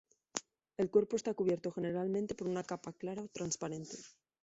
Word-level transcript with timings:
El 0.77 0.89
cuerpo 0.89 1.15
está 1.15 1.35
cubierto 1.35 1.71
generalmente 1.71 2.33
por 2.33 2.47
una 2.47 2.63
capa 2.63 2.91
clara 2.91 3.21
o 3.21 3.27
transparente. 3.27 3.99